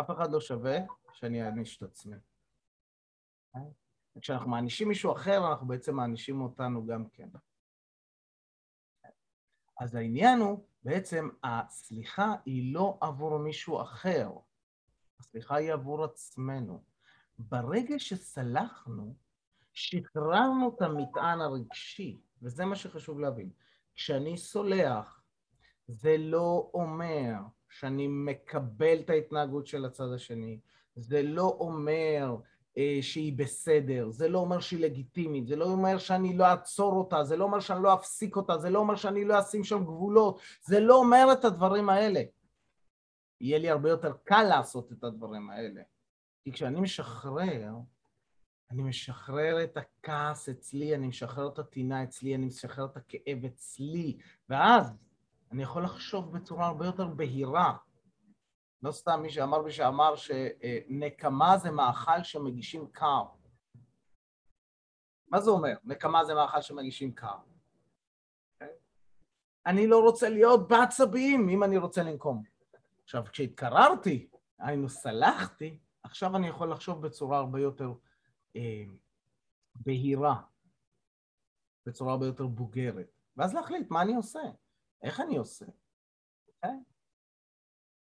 אף 0.00 0.10
אחד 0.10 0.32
לא 0.32 0.40
שווה 0.40 0.78
שאני 1.12 1.44
אעניש 1.44 1.76
את 1.76 1.82
עצמי. 1.82 2.16
כשאנחנו 4.20 4.50
מענישים 4.50 4.88
מישהו 4.88 5.12
אחר, 5.12 5.50
אנחנו 5.50 5.66
בעצם 5.66 5.96
מענישים 5.96 6.40
אותנו 6.40 6.86
גם 6.86 7.08
כן. 7.08 7.28
אז 9.80 9.94
העניין 9.94 10.40
הוא, 10.40 10.64
בעצם 10.84 11.28
הסליחה 11.44 12.34
היא 12.44 12.74
לא 12.74 12.98
עבור 13.00 13.38
מישהו 13.38 13.82
אחר, 13.82 14.30
הסליחה 15.20 15.56
היא 15.56 15.72
עבור 15.72 16.04
עצמנו. 16.04 16.84
ברגע 17.38 17.98
שסלחנו, 17.98 19.14
שחררנו 19.72 20.74
את 20.76 20.82
המטען 20.82 21.40
הרגשי, 21.40 22.20
וזה 22.42 22.64
מה 22.64 22.76
שחשוב 22.76 23.20
להבין. 23.20 23.50
כשאני 23.94 24.36
סולח, 24.36 25.22
זה 25.88 26.16
לא 26.18 26.70
אומר 26.74 27.32
שאני 27.68 28.08
מקבל 28.08 28.98
את 29.00 29.10
ההתנהגות 29.10 29.66
של 29.66 29.84
הצד 29.84 30.12
השני, 30.14 30.58
זה 30.96 31.22
לא 31.22 31.56
אומר 31.60 32.36
אה, 32.78 32.98
שהיא 33.00 33.32
בסדר, 33.36 34.10
זה 34.10 34.28
לא 34.28 34.38
אומר 34.38 34.60
שהיא 34.60 34.80
לגיטימית, 34.80 35.46
זה 35.46 35.56
לא 35.56 35.64
אומר 35.64 35.98
שאני 35.98 36.36
לא 36.36 36.44
אעצור 36.44 36.92
אותה, 36.92 37.24
זה 37.24 37.36
לא 37.36 37.44
אומר 37.44 37.60
שאני 37.60 37.82
לא 37.82 37.94
אפסיק 37.94 38.36
אותה, 38.36 38.58
זה 38.58 38.70
לא 38.70 38.78
אומר 38.78 38.96
שאני 38.96 39.24
לא 39.24 39.40
אשים 39.40 39.64
שם 39.64 39.84
גבולות, 39.84 40.40
זה 40.62 40.80
לא 40.80 40.96
אומר 40.96 41.28
את 41.32 41.44
הדברים 41.44 41.88
האלה. 41.88 42.22
יהיה 43.40 43.58
לי 43.58 43.70
הרבה 43.70 43.90
יותר 43.90 44.12
קל 44.24 44.42
לעשות 44.42 44.92
את 44.92 45.04
הדברים 45.04 45.50
האלה. 45.50 45.82
כי 46.44 46.52
כשאני 46.52 46.80
משחרר, 46.80 47.72
אני 48.70 48.82
משחרר 48.82 49.64
את 49.64 49.76
הכעס 49.76 50.48
אצלי, 50.48 50.94
אני 50.94 51.06
משחרר 51.06 51.48
את 51.48 51.58
הטינה 51.58 52.04
אצלי, 52.04 52.34
אני 52.34 52.46
משחרר 52.46 52.84
את 52.84 52.96
הכאב 52.96 53.44
אצלי, 53.44 54.18
ואז 54.48 54.92
אני 55.52 55.62
יכול 55.62 55.84
לחשוב 55.84 56.36
בצורה 56.36 56.66
הרבה 56.66 56.86
יותר 56.86 57.06
בהירה. 57.06 57.76
לא 58.82 58.92
סתם 58.92 59.20
מי 59.22 59.30
שאמר 59.30 59.62
מי 59.62 59.70
שאמר 59.70 60.14
שנקמה 60.16 61.58
זה 61.58 61.70
מאכל 61.70 62.22
שמגישים 62.22 62.86
קר. 62.92 63.22
מה 65.28 65.40
זה 65.40 65.50
אומר? 65.50 65.74
נקמה 65.84 66.24
זה 66.24 66.34
מאכל 66.34 66.62
שמגישים 66.62 67.14
קר. 67.14 67.36
אני 69.66 69.86
לא 69.86 69.98
רוצה 69.98 70.28
להיות 70.28 70.68
בעצבים 70.68 71.48
אם 71.48 71.64
אני 71.64 71.76
רוצה 71.76 72.02
לנקום. 72.02 72.42
עכשיו, 73.04 73.24
כשהתקררתי, 73.32 74.28
היינו 74.58 74.88
סלחתי, 74.88 75.78
עכשיו 76.02 76.36
אני 76.36 76.48
יכול 76.48 76.72
לחשוב 76.72 77.06
בצורה 77.06 77.38
הרבה 77.38 77.60
יותר 77.60 77.92
אה, 78.56 78.84
בהירה, 79.74 80.40
בצורה 81.86 82.12
הרבה 82.12 82.26
יותר 82.26 82.46
בוגרת, 82.46 83.06
ואז 83.36 83.54
להחליט 83.54 83.90
מה 83.90 84.02
אני 84.02 84.14
עושה, 84.14 84.40
איך 85.02 85.20
אני 85.20 85.36
עושה. 85.36 85.64
Okay? 85.64 85.70
אוקיי? 86.48 86.78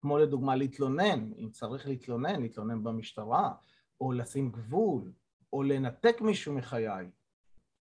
כמו 0.00 0.18
לדוגמה 0.18 0.56
להתלונן, 0.56 1.32
אם 1.32 1.50
צריך 1.50 1.86
להתלונן, 1.86 2.42
להתלונן 2.42 2.84
במשטרה, 2.84 3.54
או 4.00 4.12
לשים 4.12 4.52
גבול, 4.52 5.12
או 5.52 5.62
לנתק 5.62 6.20
מישהו 6.20 6.54
מחיי. 6.54 7.10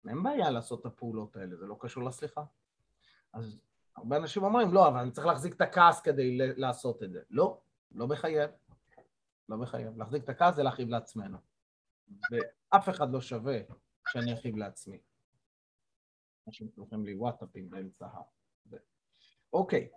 אין 0.09 0.23
בעיה 0.23 0.49
לעשות 0.49 0.81
את 0.81 0.85
הפעולות 0.85 1.35
האלה, 1.35 1.55
זה 1.55 1.65
לא 1.65 1.77
קשור 1.79 2.03
לסליחה. 2.03 2.43
אז 3.33 3.59
הרבה 3.95 4.17
אנשים 4.17 4.43
אומרים, 4.43 4.73
לא, 4.73 4.87
אבל 4.87 4.99
אני 4.99 5.11
צריך 5.11 5.27
להחזיק 5.27 5.53
את 5.53 5.61
הכעס 5.61 6.01
כדי 6.01 6.37
לעשות 6.37 7.03
את 7.03 7.11
זה. 7.11 7.21
לא, 7.29 7.61
לא 7.91 8.07
מחייב. 8.07 8.49
לא 9.49 9.57
מחייב. 9.57 9.97
להחזיק 9.97 10.23
את 10.23 10.29
הכעס 10.29 10.55
זה 10.55 10.63
להכאיב 10.63 10.89
לעצמנו. 10.89 11.37
ואף 12.31 12.89
אחד 12.89 13.11
לא 13.11 13.21
שווה 13.21 13.57
שאני 14.07 14.33
אכאיב 14.33 14.57
לעצמי. 14.57 14.99
אנשים 16.47 16.69
שולחים 16.75 17.05
לי 17.05 17.15
וואטאפים 17.15 17.69
באמצע 17.69 18.05
ה... 18.05 18.21
אוקיי, 19.53 19.87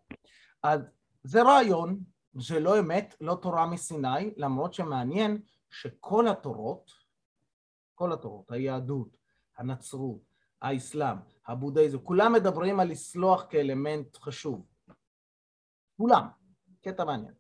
אז 0.63 0.81
זה 1.23 1.43
רעיון, 1.43 2.01
זה 2.41 2.61
לא 2.61 2.79
אמת, 2.79 3.15
לא 3.21 3.39
תורה 3.43 3.67
מסיני, 3.67 4.35
למרות 4.37 4.75
שמעניין 4.75 5.41
שכל 5.71 6.29
התורות, 6.29 6.91
כל 7.95 8.13
התורות, 8.13 8.51
היהדות, 8.51 9.17
הנצרות, 9.57 10.21
האסלאם, 10.63 11.17
הבודהיזם, 11.47 11.99
כולם 11.99 12.33
מדברים 12.33 12.81
על 12.81 12.89
לסלוח 12.89 13.47
כאלמנט 13.51 14.17
חשוב. 14.17 14.67
כולם, 15.97 16.29
קטע 16.83 17.05
מעניין. 17.05 17.35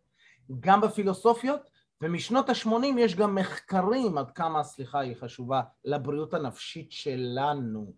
גם 0.60 0.80
בפילוסופיות, 0.80 1.60
ומשנות 2.00 2.48
ה-80 2.48 2.98
יש 2.98 3.14
גם 3.14 3.34
מחקרים 3.34 4.18
עד 4.18 4.30
כמה 4.30 4.60
הסליחה 4.60 5.00
היא 5.00 5.16
חשובה 5.16 5.62
לבריאות 5.84 6.34
הנפשית 6.34 6.92
שלנו. 6.92 7.92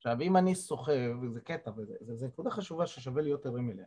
עכשיו, 0.00 0.20
אם 0.20 0.36
אני 0.36 0.54
סוחב, 0.54 1.22
וזה 1.22 1.40
קטע, 1.40 1.70
וזו 2.06 2.26
נקודה 2.26 2.50
חשובה 2.50 2.86
ששווה 2.86 3.22
להיות 3.22 3.46
ערים 3.46 3.70
אליה. 3.70 3.84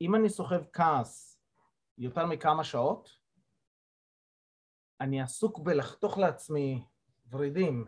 אם 0.00 0.14
אני 0.14 0.28
סוחב 0.28 0.62
כעס 0.72 1.40
יותר 1.98 2.26
מכמה 2.26 2.64
שעות, 2.64 3.18
אני 5.00 5.22
עסוק 5.22 5.58
בלחתוך 5.58 6.18
לעצמי 6.18 6.84
ורידים, 7.30 7.84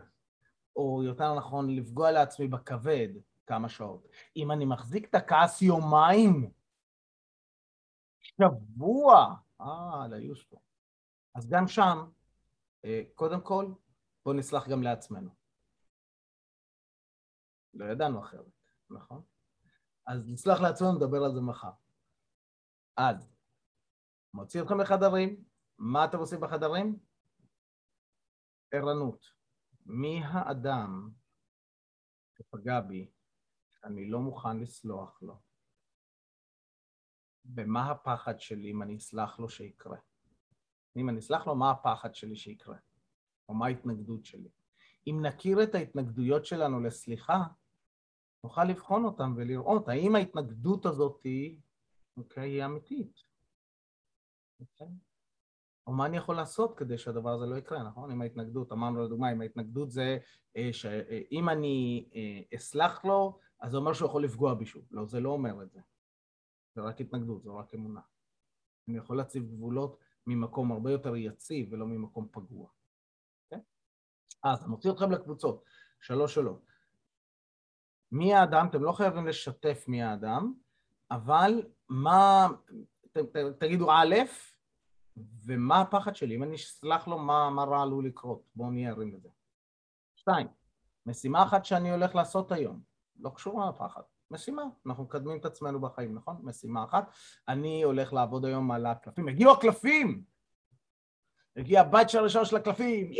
או 0.75 1.03
יותר 1.03 1.35
נכון, 1.35 1.75
לפגוע 1.75 2.11
לעצמי 2.11 2.47
בכבד 2.47 3.09
כמה 3.47 3.69
שעות. 3.69 4.07
אם 4.37 4.51
אני 4.51 4.65
מחזיק 4.65 5.09
את 5.09 5.15
הכעס 5.15 5.61
יומיים, 5.61 6.51
שבוע, 8.19 9.35
אה, 9.61 10.07
ליוש 10.09 10.43
פה. 10.43 10.57
אז 11.35 11.49
גם 11.49 11.67
שם, 11.67 12.05
אה, 12.85 13.01
קודם 13.15 13.41
כל, 13.41 13.65
בואו 14.25 14.35
נסלח 14.35 14.67
גם 14.67 14.83
לעצמנו. 14.83 15.42
לא 17.73 17.85
ידענו 17.85 18.19
אחרת, 18.19 18.51
נכון? 18.89 19.23
אז 20.07 20.27
נסלח 20.27 20.61
לעצמנו, 20.61 20.95
נדבר 20.95 21.23
על 21.23 21.33
זה 21.33 21.41
מחר. 21.41 21.71
אז, 22.97 23.35
מוציא 24.33 24.61
אתכם 24.61 24.81
לחדרים, 24.81 25.43
מה 25.77 26.05
אתם 26.05 26.17
עושים 26.17 26.41
בחדרים? 26.41 26.99
ערנות. 28.71 29.25
מי 29.85 30.21
האדם 30.23 31.09
שפגע 32.37 32.81
בי 32.81 33.11
שאני 33.69 34.09
לא 34.09 34.19
מוכן 34.19 34.59
לסלוח 34.59 35.21
לו? 35.21 35.41
ומה 37.55 37.91
הפחד 37.91 38.39
שלי 38.39 38.71
אם 38.71 38.81
אני 38.81 38.97
אסלח 38.97 39.39
לו 39.39 39.49
שיקרה? 39.49 39.97
אם 40.97 41.09
אני 41.09 41.19
אסלח 41.19 41.47
לו, 41.47 41.55
מה 41.55 41.71
הפחד 41.71 42.15
שלי 42.15 42.35
שיקרה? 42.35 42.77
או 43.49 43.53
מה 43.53 43.65
ההתנגדות 43.65 44.25
שלי? 44.25 44.49
אם 45.07 45.25
נכיר 45.25 45.63
את 45.63 45.75
ההתנגדויות 45.75 46.45
שלנו 46.45 46.79
לסליחה, 46.79 47.43
נוכל 48.43 48.63
לבחון 48.63 49.05
אותם 49.05 49.33
ולראות 49.37 49.89
האם 49.89 50.15
ההתנגדות 50.15 50.85
הזאת 50.85 51.21
היא, 51.23 51.59
אוקיי, 52.17 52.49
היא 52.49 52.65
אמיתית. 52.65 53.23
אוקיי? 54.59 54.87
או 55.87 55.93
מה 55.93 56.05
אני 56.05 56.17
יכול 56.17 56.35
לעשות 56.35 56.77
כדי 56.77 56.97
שהדבר 56.97 57.29
הזה 57.29 57.45
לא 57.45 57.55
יקרה, 57.55 57.83
נכון? 57.83 58.11
עם 58.11 58.21
ההתנגדות, 58.21 58.71
אמרנו 58.71 59.03
לדוגמה, 59.03 59.31
אם 59.31 59.41
ההתנגדות 59.41 59.91
זה 59.91 60.17
אה, 60.57 60.69
שאם 60.73 61.49
אני 61.49 62.09
אה, 62.15 62.57
אסלח 62.57 63.05
לו, 63.05 63.39
אז 63.59 63.71
זה 63.71 63.77
אומר 63.77 63.93
שהוא 63.93 64.09
יכול 64.09 64.23
לפגוע 64.23 64.53
בי 64.53 64.65
שוב. 64.65 64.85
לא, 64.91 65.05
זה 65.05 65.19
לא 65.19 65.29
אומר 65.29 65.63
את 65.63 65.71
זה. 65.71 65.79
זה 66.75 66.81
רק 66.81 67.01
התנגדות, 67.01 67.43
זה 67.43 67.49
רק 67.51 67.73
אמונה. 67.73 68.01
אני 68.87 68.97
יכול 68.97 69.17
להציב 69.17 69.43
גבולות 69.43 69.99
ממקום 70.27 70.71
הרבה 70.71 70.91
יותר 70.91 71.15
יציב 71.15 71.73
ולא 71.73 71.85
ממקום 71.85 72.27
פגוע. 72.31 72.67
Okay? 72.67 72.71
אוקיי? 73.45 73.59
אז 74.43 74.61
אני 74.61 74.69
מוציא 74.69 74.91
אתכם 74.91 75.11
לקבוצות, 75.11 75.63
שלוש 75.99 76.33
שלוש. 76.33 76.59
מי 78.13 78.33
האדם? 78.33 78.67
אתם 78.67 78.83
לא 78.83 78.91
חייבים 78.91 79.27
לשתף 79.27 79.85
מי 79.87 80.03
האדם, 80.03 80.53
אבל 81.11 81.63
מה, 81.89 82.47
ת, 83.11 83.17
ת, 83.17 83.37
תגידו 83.59 83.91
א', 83.91 84.15
ומה 85.45 85.81
הפחד 85.81 86.15
שלי? 86.15 86.35
אם 86.35 86.43
אני 86.43 86.55
אסלח 86.55 87.07
לו, 87.07 87.19
מה, 87.19 87.49
מה 87.49 87.63
רע 87.63 87.81
עלול 87.81 88.07
לקרות? 88.07 88.41
בואו 88.55 88.71
נהיה 88.71 88.89
ערים 88.89 89.13
לזה. 89.13 89.29
שתיים, 90.15 90.47
משימה 91.05 91.43
אחת 91.43 91.65
שאני 91.65 91.91
הולך 91.91 92.15
לעשות 92.15 92.51
היום, 92.51 92.81
לא 93.19 93.29
קשורה 93.29 93.69
לפחד. 93.69 94.01
משימה, 94.31 94.63
אנחנו 94.85 95.03
מקדמים 95.03 95.37
את 95.37 95.45
עצמנו 95.45 95.79
בחיים, 95.81 96.15
נכון? 96.15 96.37
משימה 96.43 96.83
אחת. 96.83 97.11
אני 97.47 97.83
הולך 97.83 98.13
לעבוד 98.13 98.45
היום 98.45 98.71
על 98.71 98.85
הקלפים. 98.85 99.27
הגיעו 99.27 99.51
הקלפים! 99.51 100.23
הגיע 101.57 101.81
הבית 101.81 102.15
הראשון 102.15 102.45
של 102.45 102.55
הקלפים, 102.55 103.11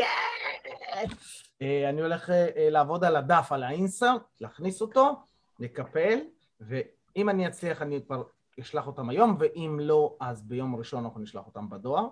אה, 1.62 1.90
אני 1.90 2.02
הולך 2.02 2.30
אה, 2.30 2.70
לעבוד 2.70 3.04
על 3.04 3.16
הדף, 3.16 3.52
על 3.52 3.64
האינסרט, 3.64 4.22
להכניס 4.42 4.82
אותו, 4.82 5.24
לקפל, 5.60 6.20
ואם 6.60 7.30
אני 7.30 7.48
אצליח 7.48 7.82
אני 7.82 8.06
כבר 8.06 8.24
אשלח 8.60 8.88
אותם 8.88 9.10
היום, 9.10 9.38
ואם 9.40 9.80
לא, 9.82 10.18
אז 10.20 10.48
ביום 10.48 10.76
ראשון 10.76 11.04
אנחנו 11.04 11.20
נשלח 11.20 11.46
אותם 11.46 11.70
בדואר, 11.70 12.08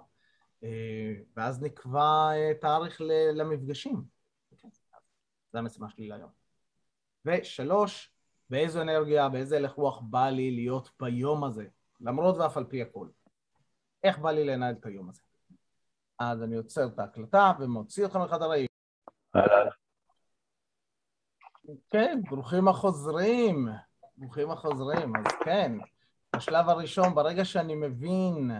אה, 0.64 1.14
ואז 1.38 1.64
נקבע 1.64 2.30
תאריך 2.62 3.02
למפגשים. 3.34 4.04
זו 5.54 5.60
המשימה 5.60 5.90
שלי 5.90 6.08
להיום. 6.08 6.30
ושלוש, 7.26 8.14
באיזו 8.50 8.82
אנרגיה, 8.82 9.30
באיזה 9.30 9.58
הלך 9.58 9.72
רוח 9.72 10.02
בא 10.02 10.30
לי 10.30 10.52
להיות 10.52 10.90
ביום 11.00 11.44
הזה, 11.44 11.66
למרות 12.02 12.38
ואף 12.38 12.58
על 12.58 12.64
פי 12.64 12.82
הכל. 12.82 13.08
איך 14.04 14.20
בא 14.20 14.32
לי 14.32 14.46
לנהל 14.46 14.76
את 14.80 14.86
היום 14.86 15.10
הזה. 15.10 15.22
אז 16.30 16.44
אני 16.44 16.56
עוצר 16.56 16.88
את 16.88 17.00
ההקלטה 17.00 17.52
ומוציא 17.60 18.06
אתכם 18.06 18.22
לחדרים. 18.22 18.68
כן, 21.90 22.22
ברוכים 22.30 22.68
החוזרים, 22.68 23.68
ברוכים 24.18 24.52
החוזרים, 24.52 25.16
אז 25.16 25.26
כן, 25.46 25.72
בשלב 26.36 26.70
הראשון, 26.70 27.16
ברגע 27.16 27.46
שאני 27.46 27.76
מבין 27.76 28.52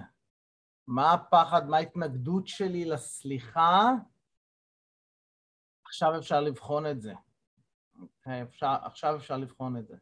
מה 0.88 1.14
הפחד, 1.14 1.70
מה 1.70 1.78
ההתנגדות 1.78 2.48
שלי 2.48 2.86
לסליחה, 2.86 3.90
עכשיו 5.86 6.18
אפשר 6.18 6.42
לבחון 6.42 6.86
את 6.86 7.02
זה. 7.02 7.14
אפשר, 8.44 8.76
עכשיו 8.84 9.16
אפשר 9.16 9.38
לבחון 9.38 9.78
את 9.78 9.88
זה. 9.88 9.96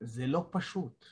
זה 0.00 0.26
לא 0.26 0.48
פשוט. 0.50 1.04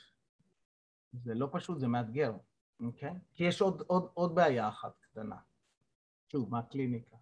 זה 1.13 1.33
לא 1.33 1.49
פשוט, 1.51 1.79
זה 1.79 1.87
מאתגר, 1.87 2.33
אוקיי? 2.79 3.13
כי 3.33 3.43
יש 3.43 3.61
עוד, 3.61 3.81
עוד, 3.87 4.09
עוד 4.13 4.35
בעיה 4.35 4.69
אחת 4.69 4.97
קטנה. 4.99 5.37
שוב, 6.31 6.51
מהקליניקה. 6.51 7.15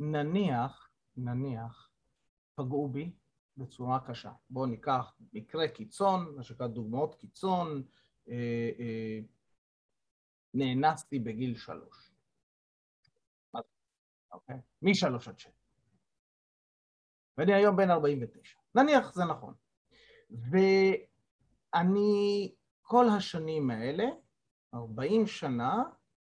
נניח, 0.00 0.90
נניח, 1.16 1.90
פגעו 2.54 2.88
בי 2.88 3.12
בצורה 3.56 4.00
קשה. 4.06 4.32
בואו 4.50 4.66
ניקח 4.66 5.14
מקרה 5.32 5.68
קיצון, 5.68 6.34
מה 6.36 6.42
שנקרא 6.42 6.66
דוגמאות 6.66 7.14
קיצון, 7.14 7.82
אה, 8.28 8.70
אה, 8.78 9.20
נאנסתי 10.54 11.18
בגיל 11.18 11.56
שלוש. 11.56 12.12
אוקיי? 14.32 14.56
משלוש 14.82 15.28
עד 15.28 15.38
שש. 15.38 15.48
ואני 17.38 17.54
היום 17.54 17.76
בן 17.76 17.90
49. 17.90 18.58
נניח 18.74 19.14
זה 19.14 19.24
נכון. 19.24 19.54
ואני 21.74 22.54
כל 22.82 23.06
השנים 23.16 23.70
האלה, 23.70 24.04
40 24.74 25.26
שנה, 25.26 25.82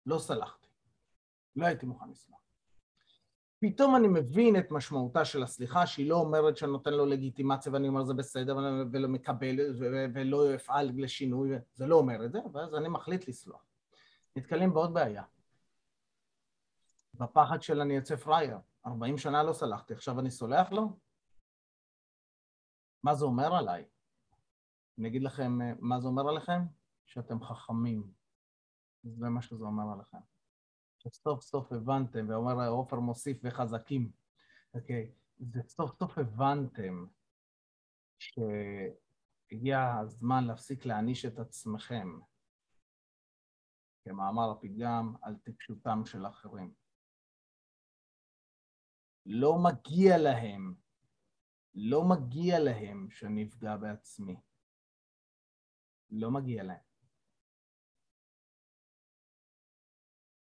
לא 0.07 0.19
סלחתי. 0.19 0.69
לא 1.57 1.67
הייתי 1.67 1.87
מוכן 1.87 2.11
לסלוח. 2.11 2.41
פתאום 3.59 3.97
אני 3.97 4.09
מבין 4.09 4.59
את 4.59 4.71
משמעותה 4.71 5.25
של 5.25 5.43
הסליחה, 5.43 5.87
שהיא 5.87 6.09
לא 6.09 6.17
אומרת 6.17 6.57
שאני 6.57 6.73
נותן 6.73 6.93
לו 6.93 7.07
לגיטימציה 7.07 7.73
ואני 7.73 7.89
אומר 7.89 8.05
זה 8.05 8.15
בסדר 8.15 8.57
ולא 8.93 9.09
מקבל 9.09 9.57
ולא 10.15 10.55
אפעל 10.55 10.91
לשינוי, 10.97 11.51
זה 11.75 11.87
לא 11.87 11.97
אומר 11.97 12.25
את 12.25 12.33
זה, 12.33 12.39
ואז 12.53 12.75
אני 12.75 12.89
מחליט 12.89 13.29
לסלוח. 13.29 13.67
נתקלים 14.37 14.75
בעוד 14.75 14.95
בעיה. 14.95 15.23
בפחד 17.15 17.63
של 17.63 17.81
אני 17.81 17.99
אצא 17.99 18.17
פראייר. 18.17 18.59
40 18.87 19.19
שנה 19.19 19.43
לא 19.43 19.53
סלחתי, 19.53 19.95
עכשיו 19.95 20.21
אני 20.21 20.31
סולח 20.31 20.73
לו? 20.73 20.97
מה 23.03 23.15
זה 23.15 23.25
אומר 23.25 23.55
עליי? 23.55 23.85
אני 24.99 25.09
אגיד 25.09 25.23
לכם 25.23 25.59
מה 25.79 26.01
זה 26.01 26.09
אומר 26.09 26.29
עליכם? 26.29 26.61
שאתם 27.07 27.43
חכמים. 27.43 28.24
זה 29.05 29.29
מה 29.29 29.43
שזה 29.43 29.65
אומר 29.65 29.93
עליכם. 29.93 30.19
שסוף 30.99 31.43
סוף 31.43 31.73
הבנתם, 31.73 32.29
ואומר 32.29 32.69
עופר 32.69 33.01
מוסיף 33.01 33.39
וחזקים, 33.43 34.13
אוקיי? 34.75 35.13
זה 35.39 35.61
סוף 35.63 35.99
סוף 35.99 36.19
הבנתם 36.19 37.07
שהגיע 38.19 39.95
הזמן 40.01 40.45
להפסיק 40.45 40.87
להעניש 40.87 41.25
את 41.25 41.39
עצמכם, 41.39 42.19
כמאמר 44.05 44.51
הפתגם, 44.51 45.15
על 45.23 45.37
טיפשותם 45.37 46.03
של 46.07 46.27
אחרים. 46.27 46.75
לא 49.27 49.59
מגיע 49.59 50.19
להם, 50.19 50.75
לא 51.75 52.05
מגיע 52.05 52.59
להם 52.59 53.11
שאני 53.11 53.45
אפגע 53.45 53.77
בעצמי. 53.77 54.37
לא 56.11 56.31
מגיע 56.31 56.63
להם. 56.63 56.94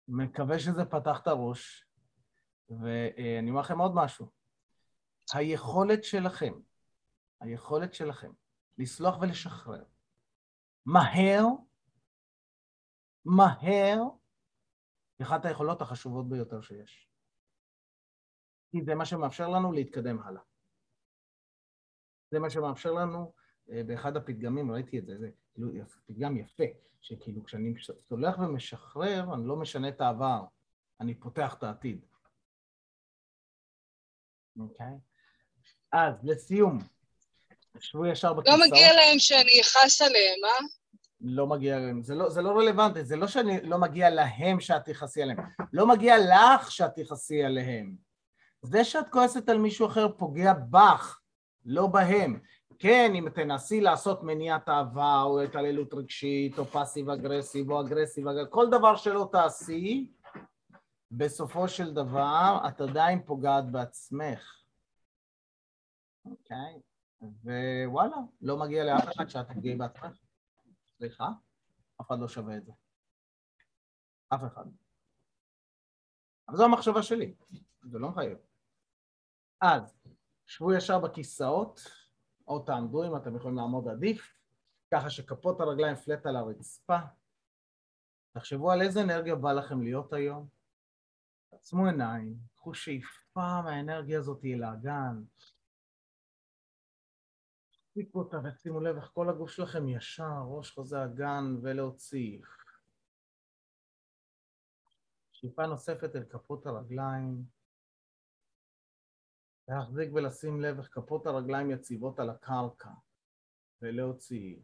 מקווה 0.08 0.58
שזה 0.58 0.84
פתח 0.84 1.20
את 1.22 1.26
הראש, 1.26 1.86
ואני 2.70 3.50
אומר 3.50 3.60
לכם 3.60 3.78
עוד 3.78 3.92
משהו. 3.94 4.30
היכולת 5.34 6.04
שלכם, 6.04 6.52
היכולת 7.40 7.94
שלכם 7.94 8.32
לסלוח 8.78 9.20
ולשחרר 9.20 9.84
מהר, 10.86 11.44
מהר, 13.24 13.98
היא 15.18 15.26
אחת 15.26 15.44
היכולות 15.44 15.82
החשובות 15.82 16.28
ביותר 16.28 16.60
שיש. 16.60 17.08
כי 18.70 18.82
זה 18.82 18.94
מה 18.94 19.04
שמאפשר 19.04 19.48
לנו 19.48 19.72
להתקדם 19.72 20.22
הלאה. 20.22 20.42
זה 22.30 22.38
מה 22.38 22.50
שמאפשר 22.50 22.92
לנו, 22.92 23.34
באחד 23.86 24.16
הפתגמים 24.16 24.72
ראיתי 24.72 24.98
את 24.98 25.06
זה, 25.06 25.18
זה 25.18 25.28
כאילו 25.54 25.70
פתגם 26.06 26.36
יפה, 26.36 26.64
שכאילו 27.00 27.44
כשאני 27.44 27.74
סולח 28.08 28.38
ומשחרר, 28.38 29.34
אני 29.34 29.48
לא 29.48 29.56
משנה 29.56 29.88
את 29.88 30.00
העבר, 30.00 30.44
אני 31.00 31.14
פותח 31.14 31.54
את 31.54 31.62
העתיד. 31.62 32.00
אוקיי? 34.58 34.86
Okay. 34.86 35.12
אז 35.92 36.14
לסיום, 36.22 36.78
שבו 37.78 38.06
ישר 38.06 38.32
בכיסאות. 38.32 38.60
לא 38.60 38.66
מגיע 38.66 38.92
להם 38.92 39.18
שאני 39.18 39.60
אכעס 39.60 40.02
עליהם, 40.02 40.38
אה? 40.44 40.66
לא 41.20 41.46
מגיע 41.46 41.78
להם, 41.78 42.02
זה 42.02 42.14
לא, 42.14 42.30
זה 42.30 42.42
לא 42.42 42.58
רלוונטי, 42.58 43.04
זה 43.04 43.16
לא 43.16 43.26
שאני 43.26 43.60
לא 43.62 43.78
מגיע 43.78 44.10
להם 44.10 44.60
שאת 44.60 44.84
תכעסי 44.84 45.22
עליהם, 45.22 45.38
לא 45.72 45.86
מגיע 45.86 46.14
לך 46.18 46.70
שאת 46.70 46.90
תכעסי 46.94 47.44
עליהם. 47.44 47.96
זה 48.62 48.84
שאת 48.84 49.08
כועסת 49.08 49.48
על 49.48 49.58
מישהו 49.58 49.86
אחר 49.86 50.08
פוגע 50.18 50.52
בך, 50.70 51.20
לא 51.64 51.86
בהם. 51.86 52.40
כן, 52.78 53.12
אם 53.14 53.28
תנסי 53.28 53.80
לעשות 53.80 54.22
מניעת 54.22 54.68
אהבה 54.68 55.22
או 55.22 55.40
התעללות 55.40 55.94
רגשית 55.94 56.58
או 56.58 56.64
פאסיב 56.64 57.10
אגרסיב 57.10 57.70
או 57.70 57.80
אגרסיב, 57.80 58.26
כל 58.50 58.66
דבר 58.70 58.96
שלא 58.96 59.28
תעשי, 59.32 60.12
בסופו 61.10 61.68
של 61.68 61.94
דבר 61.94 62.58
את 62.68 62.80
עדיין 62.80 63.22
פוגעת 63.26 63.70
בעצמך. 63.70 64.62
אוקיי? 66.24 66.80
ווואלה, 67.22 68.16
לא 68.40 68.56
מגיע 68.56 68.84
לאף 68.84 69.08
אחד 69.16 69.28
שאת 69.28 69.48
תפגעי 69.48 69.76
בעצמך. 69.76 70.16
סליחה? 70.96 71.28
אף 72.00 72.06
אחד 72.06 72.18
לא 72.20 72.28
שווה 72.28 72.56
את 72.56 72.64
זה. 72.64 72.72
אף 74.34 74.40
אחד. 74.46 74.64
אבל 76.48 76.56
זו 76.56 76.64
המחשבה 76.64 77.02
שלי, 77.02 77.34
זה 77.82 77.98
לא 77.98 78.08
מחייב. 78.08 78.38
אז, 79.60 79.94
שבו 80.46 80.72
ישר 80.72 80.98
בכיסאות. 80.98 82.01
או 82.48 82.58
תעמדו 82.58 83.04
אם 83.04 83.16
אתם 83.16 83.36
יכולים 83.36 83.56
לעמוד 83.56 83.88
עדיף, 83.88 84.36
ככה 84.90 85.10
שכפות 85.10 85.60
הרגליים 85.60 85.96
פלט 85.96 86.26
על 86.26 86.36
הרצפה. 86.36 86.98
תחשבו 88.32 88.70
על 88.70 88.82
איזה 88.82 89.02
אנרגיה 89.02 89.34
בא 89.34 89.52
לכם 89.52 89.82
להיות 89.82 90.12
היום. 90.12 90.48
תעצמו 91.50 91.86
עיניים, 91.86 92.36
קחו 92.56 92.74
שאיפה 92.74 93.62
מהאנרגיה 93.64 94.18
הזאת 94.18 94.44
אל 94.44 94.62
האגן. 94.62 95.22
תפסיקו 97.70 98.18
אותה 98.18 98.36
ושימו 98.44 98.80
לב 98.80 98.96
איך 98.96 99.10
כל 99.14 99.28
הגוף 99.28 99.50
שלכם 99.50 99.88
ישר, 99.88 100.42
ראש 100.46 100.70
חוזה 100.70 101.04
אגן 101.04 101.56
ולהוציא. 101.62 102.38
שאיפה 105.32 105.66
נוספת 105.66 106.16
אל 106.16 106.24
כפות 106.24 106.66
הרגליים. 106.66 107.44
להחזיק 109.68 110.12
ולשים 110.14 110.60
לב 110.60 110.78
איך 110.78 110.88
כפות 110.92 111.26
הרגליים 111.26 111.70
יציבות 111.70 112.18
על 112.18 112.30
הקרקע 112.30 112.90
ולהוציא. 113.82 114.56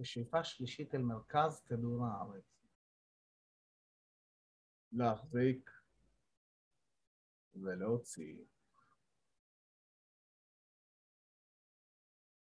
ושאיפה 0.00 0.44
שלישית 0.44 0.94
אל 0.94 1.02
מרכז 1.02 1.60
כדור 1.60 2.06
הארץ. 2.06 2.56
להחזיק 4.92 5.70
ולהוציא. 7.54 8.44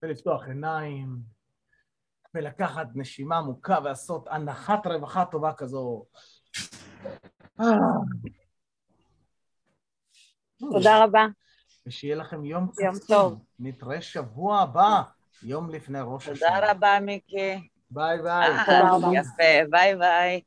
ולפתוח 0.03 0.43
עיניים, 0.47 1.23
ולקחת 2.35 2.87
נשימה 2.95 3.37
עמוקה 3.37 3.79
ולעשות 3.83 4.27
אנחת 4.27 4.87
רווחה 4.87 5.25
טובה 5.31 5.53
כזו. 5.57 6.05
תודה 10.71 11.03
רבה. 11.03 11.25
ושיהיה 11.87 12.15
לכם 12.15 12.45
יום 12.45 12.67
קצר. 12.67 12.83
יום 12.83 12.95
טוב. 13.07 13.39
נתראה 13.59 14.01
שבוע 14.01 14.59
הבא, 14.59 15.01
יום 15.43 15.69
לפני 15.69 15.99
ראש 16.03 16.29
השנה. 16.29 16.49
תודה 16.49 16.71
רבה, 16.71 16.99
מיקי. 17.01 17.67
ביי 17.91 18.21
ביי. 18.21 18.49
יפה, 19.13 19.69
ביי 19.69 19.95
ביי. 19.95 20.41